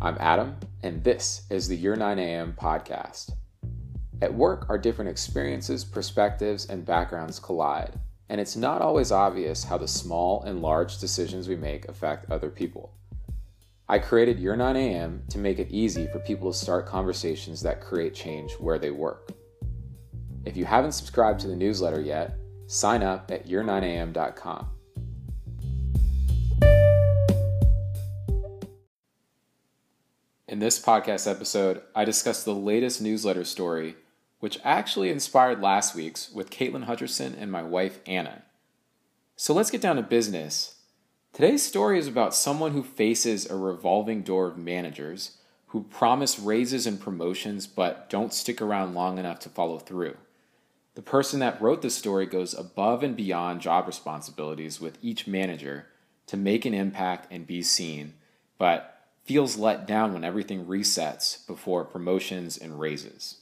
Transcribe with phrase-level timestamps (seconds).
[0.00, 3.32] I'm Adam, and this is the Your 9 AM podcast.
[4.22, 7.98] At work, our different experiences, perspectives, and backgrounds collide,
[8.28, 12.48] and it's not always obvious how the small and large decisions we make affect other
[12.48, 12.94] people.
[13.88, 17.80] I created Your 9 AM to make it easy for people to start conversations that
[17.80, 19.32] create change where they work.
[20.44, 22.36] If you haven't subscribed to the newsletter yet,
[22.68, 24.77] sign up at your9am.com.
[30.58, 33.94] In this podcast episode, I discuss the latest newsletter story,
[34.40, 38.42] which actually inspired last week's with Caitlin Hutcherson and my wife Anna.
[39.36, 40.80] So let's get down to business.
[41.32, 46.88] Today's story is about someone who faces a revolving door of managers who promise raises
[46.88, 50.16] and promotions but don't stick around long enough to follow through.
[50.96, 55.86] The person that wrote the story goes above and beyond job responsibilities with each manager
[56.26, 58.14] to make an impact and be seen,
[58.58, 58.97] but
[59.28, 63.36] feels let down when everything resets before promotions and raises.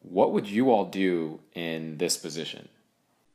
[0.00, 2.66] What would you all do in this position?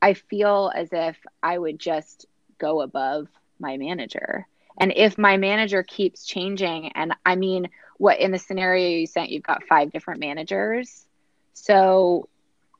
[0.02, 2.26] I feel as if I would just
[2.58, 3.28] go above
[3.60, 4.48] my manager.
[4.78, 9.30] And if my manager keeps changing, and I mean, what in the scenario you sent,
[9.30, 11.06] you've got five different managers.
[11.54, 12.28] So,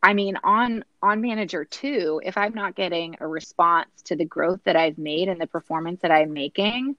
[0.03, 4.61] I mean, on on manager two, if I'm not getting a response to the growth
[4.65, 6.97] that I've made and the performance that I'm making,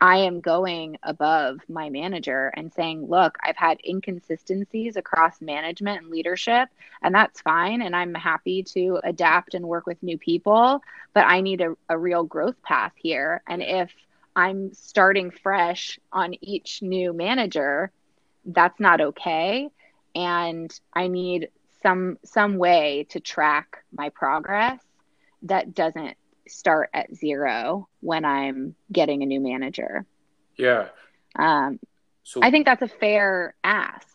[0.00, 6.10] I am going above my manager and saying, look, I've had inconsistencies across management and
[6.10, 6.68] leadership,
[7.02, 7.82] and that's fine.
[7.82, 10.80] And I'm happy to adapt and work with new people,
[11.14, 13.42] but I need a, a real growth path here.
[13.46, 13.92] And if
[14.34, 17.92] I'm starting fresh on each new manager,
[18.44, 19.68] that's not okay.
[20.14, 21.48] And I need
[21.82, 24.80] some some way to track my progress
[25.42, 26.16] that doesn't
[26.50, 30.06] start at zero when I'm getting a new manager.
[30.56, 30.88] Yeah.
[31.36, 31.78] Um,
[32.22, 34.06] so I think that's a fair ask.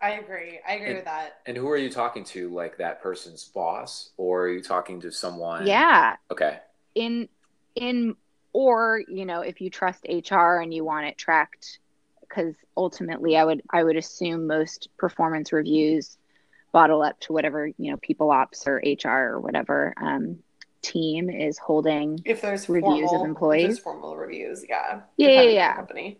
[0.00, 0.60] I agree.
[0.66, 1.38] I agree and, with that.
[1.46, 2.48] And who are you talking to?
[2.50, 5.66] Like that person's boss, or are you talking to someone?
[5.66, 6.16] Yeah.
[6.30, 6.60] Okay.
[6.94, 7.28] In
[7.74, 8.14] in
[8.52, 11.80] or you know if you trust HR and you want it tracked,
[12.20, 16.16] because ultimately I would I would assume most performance reviews
[16.70, 20.38] bottle up to whatever you know people ops or HR or whatever um,
[20.82, 23.78] team is holding if there's reviews formal, of employees.
[23.78, 25.00] formal reviews yeah.
[25.16, 25.76] Yeah yeah, yeah.
[25.76, 26.18] company.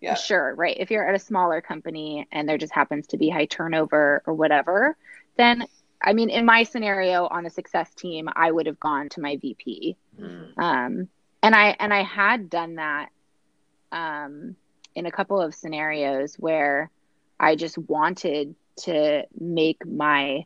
[0.00, 0.14] Yeah.
[0.14, 0.76] Sure right.
[0.78, 4.34] If you're at a smaller company and there just happens to be high turnover or
[4.34, 4.96] whatever
[5.40, 5.66] then
[6.02, 9.36] i mean in my scenario on the success team i would have gone to my
[9.36, 10.58] vp mm.
[10.58, 11.08] um,
[11.42, 13.08] and i and i had done that
[13.92, 14.54] um,
[14.94, 16.90] in a couple of scenarios where
[17.38, 20.44] i just wanted to make my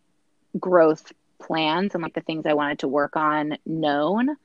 [0.59, 1.13] growth
[1.47, 4.37] plans and like the things I wanted to work on known,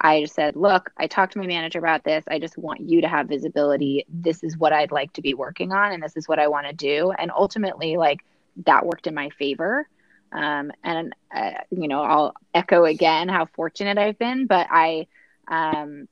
[0.00, 2.24] I just said, look, I talked to my manager about this.
[2.28, 4.04] I just want you to have visibility.
[4.08, 6.66] This is what I'd like to be working on, and this is what I want
[6.66, 7.12] to do.
[7.12, 8.24] And ultimately, like
[8.66, 9.88] that worked in my favor.
[10.32, 14.46] Um, and uh, you know, I'll echo again how fortunate I've been.
[14.46, 15.06] But I,
[15.48, 16.08] um,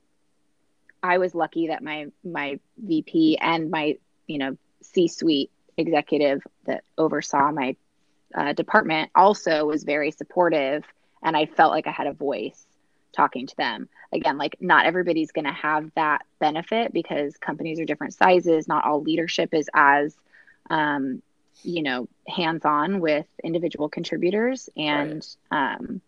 [1.02, 7.50] I was lucky that my my VP and my you know C-suite executive that oversaw
[7.50, 7.76] my
[8.34, 10.84] uh, department also was very supportive
[11.22, 12.66] and i felt like i had a voice
[13.12, 13.88] talking to them.
[14.12, 18.68] Again like not everybody's going to have that benefit because companies are different sizes.
[18.68, 20.16] Not all leadership is as
[20.68, 21.22] um,
[21.62, 24.68] you know hands on with individual contributors.
[24.76, 25.74] And right.
[25.74, 26.00] um,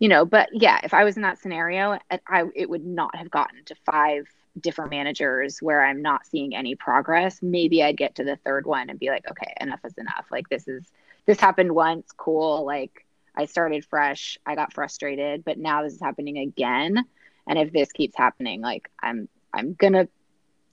[0.00, 1.98] you know but yeah if i was in that scenario
[2.28, 4.26] I, it would not have gotten to five
[4.60, 7.40] different managers where i'm not seeing any progress.
[7.42, 10.26] Maybe i'd get to the third one and be like okay enough is enough.
[10.30, 10.84] Like this is
[11.26, 12.64] this happened once, cool.
[12.64, 17.04] Like I started fresh, I got frustrated, but now this is happening again.
[17.46, 20.08] And if this keeps happening, like I'm I'm gonna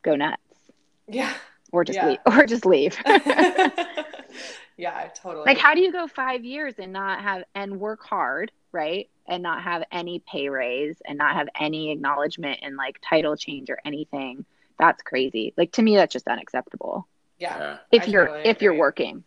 [0.02, 0.42] go nuts.
[1.08, 1.34] Yeah.
[1.72, 2.08] Or just yeah.
[2.10, 2.98] leave or just leave.
[4.78, 5.46] yeah, totally.
[5.46, 9.10] Like how do you go five years and not have and work hard, right?
[9.28, 13.70] And not have any pay raise and not have any acknowledgement and like title change
[13.70, 14.46] or anything.
[14.78, 15.54] That's crazy.
[15.58, 17.08] Like to me that's just unacceptable.
[17.38, 17.78] Yeah.
[17.92, 18.66] If I you're totally if agree.
[18.66, 19.24] you're working.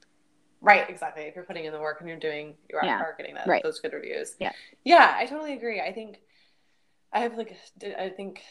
[0.64, 1.25] Right, exactly.
[1.25, 2.99] If you're putting in the work and you're doing, you are, yeah.
[2.99, 3.62] are getting that, right.
[3.62, 4.34] those good reviews.
[4.40, 4.52] Yeah.
[4.82, 5.81] Yeah, I totally agree.
[5.81, 6.20] I think
[7.12, 7.56] I have like,
[7.99, 8.43] I think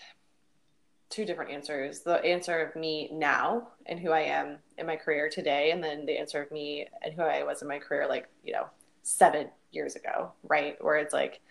[1.09, 5.27] two different answers the answer of me now and who I am in my career
[5.27, 8.27] today, and then the answer of me and who I was in my career, like,
[8.43, 8.67] you know,
[9.01, 10.81] seven years ago, right?
[10.83, 11.41] Where it's like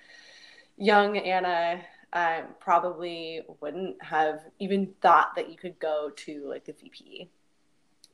[0.77, 1.81] young Anna
[2.13, 7.31] um, probably wouldn't have even thought that you could go to like the VP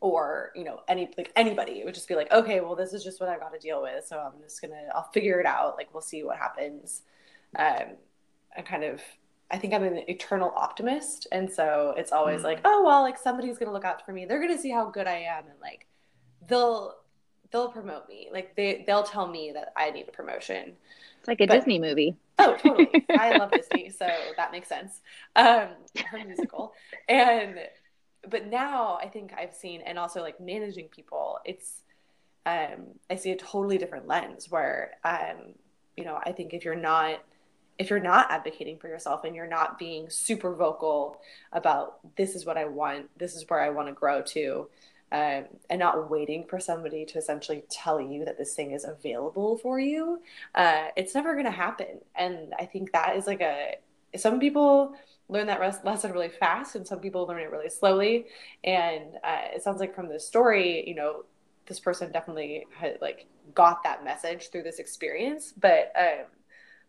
[0.01, 3.03] or you know any like anybody it would just be like okay well this is
[3.03, 5.77] just what i've got to deal with so i'm just gonna i'll figure it out
[5.77, 7.03] like we'll see what happens
[7.59, 7.85] um
[8.57, 9.01] and kind of
[9.51, 12.45] I think I'm an eternal optimist, and so it's always Mm.
[12.45, 14.27] like, oh well, like somebody's gonna look out for me.
[14.27, 15.87] They're gonna see how good I am, and like
[16.47, 16.97] they'll
[17.51, 18.29] they'll promote me.
[18.31, 20.75] Like they they'll tell me that I need a promotion.
[21.19, 22.15] It's like a But- Disney movie.
[22.39, 23.07] Oh, totally.
[23.19, 24.07] I love Disney, so
[24.37, 25.01] that makes sense.
[25.35, 25.69] Um,
[26.11, 26.75] her musical,
[27.09, 27.59] and
[28.29, 31.83] but now I think I've seen, and also like managing people, it's
[32.47, 35.55] um, I see a totally different lens where um,
[35.97, 37.23] you know I think if you're not
[37.79, 41.21] if you're not advocating for yourself and you're not being super vocal
[41.53, 44.69] about this is what I want, this is where I want to grow to,
[45.13, 49.59] um, and not waiting for somebody to essentially tell you that this thing is available
[49.59, 50.21] for you,
[50.57, 52.01] uh, it's never going to happen.
[52.17, 53.77] And I think that is like a
[54.17, 54.95] some people
[55.29, 58.27] learn that res- lesson really fast, and some people learn it really slowly.
[58.65, 61.25] And uh, it sounds like from this story, you know,
[61.67, 65.93] this person definitely had like got that message through this experience, but.
[65.99, 66.27] Um,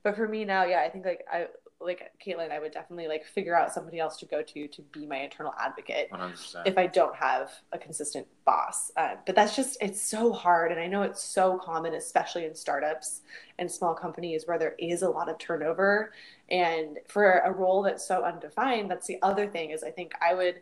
[0.01, 1.47] but for me now, yeah, I think like I
[1.81, 5.05] like Caitlin, I would definitely like figure out somebody else to go to to be
[5.05, 6.63] my internal advocate 100%.
[6.65, 8.91] if I don't have a consistent boss.
[8.97, 12.53] Uh, but that's just it's so hard, and I know it's so common, especially in
[12.53, 13.21] startups
[13.57, 16.11] and small companies where there is a lot of turnover.
[16.49, 20.33] And for a role that's so undefined, that's the other thing is I think I
[20.33, 20.61] would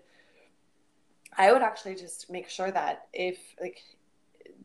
[1.36, 3.82] I would actually just make sure that if like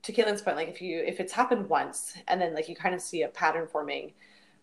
[0.02, 2.94] to Caitlin's point, like if you if it's happened once and then like you kind
[2.94, 4.12] of see a pattern forming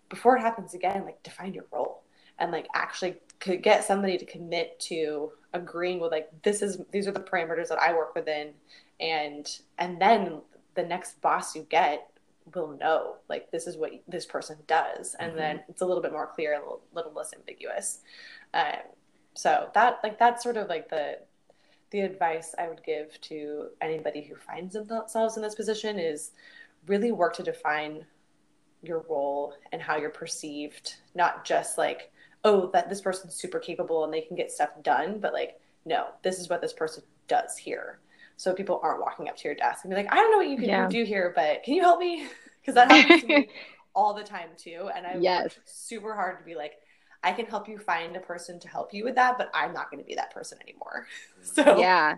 [0.10, 2.04] before it happens again, like define your role
[2.40, 7.08] and like actually could get somebody to commit to agreeing with like this is these
[7.08, 8.54] are the parameters that I work within
[9.00, 10.42] and and then
[10.76, 12.10] the next boss you get
[12.54, 15.38] will know like this is what this person does and Mhm.
[15.38, 18.00] then it's a little bit more clear a little, little less ambiguous
[18.54, 18.78] um,
[19.34, 21.20] so that like that's sort of like the
[21.92, 26.32] the advice I would give to anybody who finds themselves in this position is
[26.88, 28.06] really work to define
[28.82, 32.12] your role and how you're perceived, not just like,
[32.44, 36.08] oh, that this person's super capable and they can get stuff done, but like, no,
[36.24, 38.00] this is what this person does here.
[38.38, 40.48] So people aren't walking up to your desk and be like, I don't know what
[40.50, 40.88] you can Yeah.
[40.88, 42.28] do here, but can you help me?
[42.62, 43.48] Because that happens to me
[43.96, 44.90] all the time too.
[44.94, 45.58] And I Yes.
[45.64, 46.74] super hard to be like,
[47.24, 49.90] I can help you find a person to help you with that, but I'm not
[49.90, 51.08] going to be that person anymore.
[51.42, 52.18] So Yeah.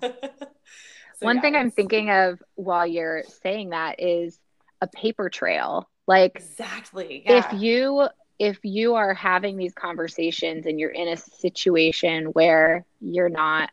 [1.19, 4.39] So, One yeah, thing I'm thinking of while you're saying that is
[4.81, 5.89] a paper trail.
[6.11, 7.23] Like exactly.
[7.25, 7.37] Yeah.
[7.53, 13.29] if you if you are having these conversations and you're in a situation where you're
[13.29, 13.69] not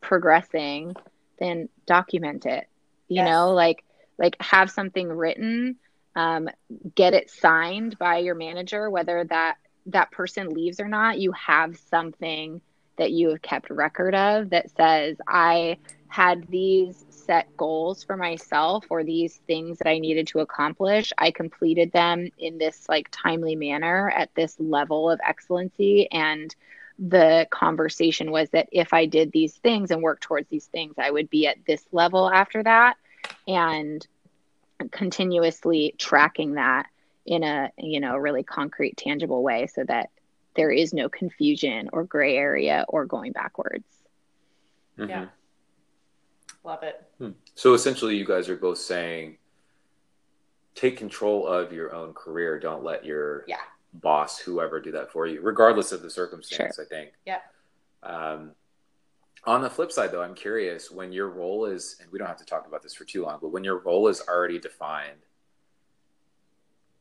[0.00, 0.94] progressing,
[1.38, 2.64] then document it.
[3.08, 3.26] You Yes.
[3.30, 3.84] know, like
[4.18, 5.76] like have something written,
[6.16, 6.48] um,
[6.96, 9.54] get it signed by your manager, whether that
[9.86, 11.20] that person leaves or not.
[11.20, 12.60] You have something
[12.98, 15.78] that you have kept record of that says I
[16.10, 21.12] had these set goals for myself or these things that I needed to accomplish.
[21.18, 26.08] I completed them in this like timely manner at this level of excellency.
[26.10, 26.54] And
[26.98, 31.10] the conversation was that if I did these things and worked towards these things, I
[31.10, 32.96] would be at this level after that.
[33.48, 34.06] And
[34.92, 36.86] continuously tracking that
[37.26, 40.10] in a you know really concrete tangible way so that
[40.56, 43.84] there is no confusion or gray area or going backwards
[44.98, 45.08] Mhm.
[45.08, 45.26] Yeah.
[46.64, 47.02] Love it.
[47.18, 47.30] Hmm.
[47.54, 49.38] So essentially, you guys are both saying
[50.74, 52.58] take control of your own career.
[52.58, 53.60] Don't let your Yeah.
[53.94, 57.12] boss, whoever, do that for you, regardless of the circumstance, I think.
[57.26, 57.40] Yeah.
[58.02, 58.54] Um,
[59.44, 62.36] on the flip side, though, I'm curious when your role is, and we don't have
[62.38, 65.22] to talk about this for too long, but when your role is already defined,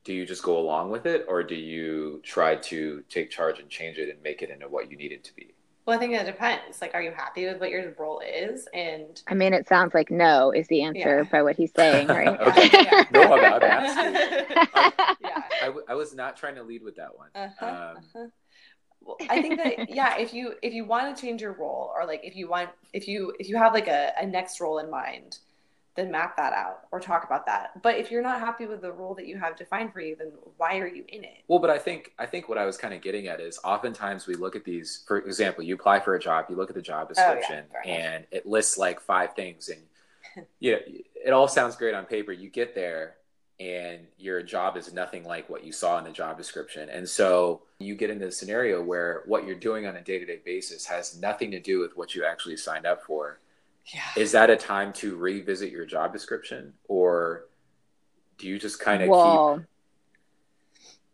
[0.05, 3.69] do you just go along with it or do you try to take charge and
[3.69, 5.53] change it and make it into what you need it to be?
[5.85, 6.81] Well, I think it depends.
[6.81, 8.67] Like, are you happy with what your role is?
[8.73, 11.23] And i mean it sounds like no is the answer Yeah.
[11.31, 12.69] by what he's saying right Okay.
[12.83, 13.05] Yeah.
[13.11, 14.55] No, I'm- I'm asking.
[15.21, 15.41] yeah.
[15.61, 17.29] I, w- I was not trying to lead with that one.
[17.33, 18.27] Uh-huh, Um, uh-huh.
[19.01, 22.05] Well, I think that yeah, if you if you want to change your role or
[22.05, 24.89] like if you want if you if you have like a, a next role in
[24.91, 25.39] mind,
[25.95, 27.81] then map that out or talk about that.
[27.81, 30.31] But if you're not happy with the role that you have defined for you, then
[30.57, 31.43] why are you in it?
[31.47, 34.27] Well, but I think I think what I was kind of getting at is oftentimes
[34.27, 35.03] we look at these.
[35.07, 37.65] For example, you apply for a job, you look at the job Oh, yeah, description,
[37.85, 40.79] and it lists like five things, and you know,
[41.25, 42.31] it all sounds great on paper.
[42.31, 43.15] You get there,
[43.59, 47.61] and your job is nothing like what you saw in the job description, and so
[47.79, 50.85] you get into a scenario where what you're doing on a day to day basis
[50.85, 53.39] has nothing to do with what you actually signed up for.
[53.85, 54.01] Yeah.
[54.15, 57.45] Is that a time to revisit your job description, or
[58.39, 59.11] do you just kind of keep?
[59.11, 59.63] well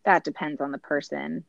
[0.05, 1.43] that depends on the person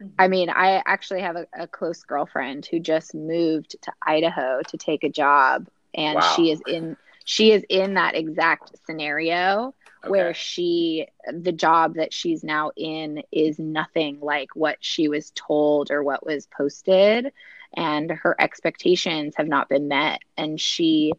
[0.00, 0.08] mm-hmm.
[0.18, 4.76] i mean i actually have a, a close girlfriend who just moved to idaho to
[4.76, 6.32] take a job and Wow.
[6.36, 10.10] she is in she is in that exact scenario okay.
[10.10, 15.90] where she the job that she's now in is nothing like what she was told
[15.90, 17.32] or what was posted
[17.74, 20.20] and her expectations have not been met.
[20.36, 21.12] And she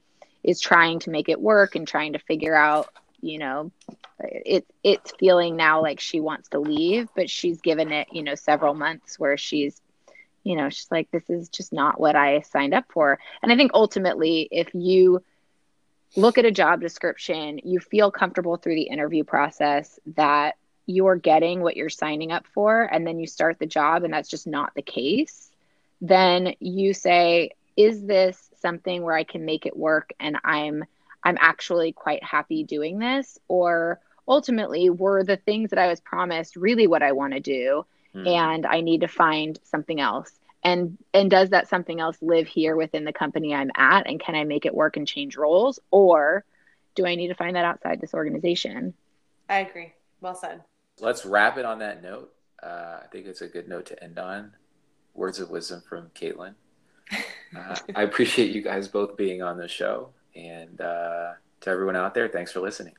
[0.44, 2.90] is trying to make it work and trying to figure out
[3.22, 3.72] you know
[4.20, 8.36] it it's feeling now like she wants to leave but she's given it you know
[8.36, 9.82] several months where she's
[10.44, 13.18] you know she's like this is just not what i signed up for.
[13.42, 15.24] And i think ultimately if you
[16.16, 20.56] look at a job description you feel comfortable through the interview process that
[20.86, 24.30] you're getting what you're signing up for and then you start the job and that's
[24.30, 25.50] just not the case
[26.04, 30.84] then you say is this something where i can make it work and i'm
[31.24, 33.40] i'm actually quite happy doing this?
[33.48, 37.86] Or ultimately were the things that i was promised really what i want to do
[38.14, 38.28] mm.
[38.28, 40.32] and i need to find something else?
[40.62, 44.36] And and does that something else live here within the company i'm at and can
[44.36, 45.80] i make it work and change roles?
[45.90, 46.44] Or
[46.96, 48.94] do i need to find that outside this organization?
[49.50, 49.94] I agree.
[50.20, 50.64] Well said.
[51.00, 52.34] Let's wrap it on that note.
[52.62, 54.52] Uh, i think it's a good note to end on
[55.14, 56.56] words of wisdom from caitlin.
[57.56, 62.16] Uh, i appreciate you guys both being on the show and uh, to everyone out
[62.16, 62.96] there thanks for listening